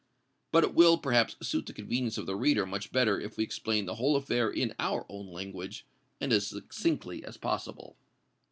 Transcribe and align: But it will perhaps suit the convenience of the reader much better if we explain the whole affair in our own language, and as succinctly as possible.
But 0.51 0.63
it 0.63 0.73
will 0.73 0.97
perhaps 0.97 1.35
suit 1.47 1.67
the 1.67 1.73
convenience 1.73 2.17
of 2.17 2.25
the 2.25 2.35
reader 2.35 2.65
much 2.65 2.91
better 2.91 3.19
if 3.19 3.37
we 3.37 3.43
explain 3.43 3.85
the 3.85 3.93
whole 3.93 4.15
affair 4.15 4.49
in 4.49 4.73
our 4.79 5.05
own 5.09 5.27
language, 5.27 5.85
and 6.19 6.33
as 6.33 6.47
succinctly 6.47 7.23
as 7.23 7.37
possible. 7.37 7.97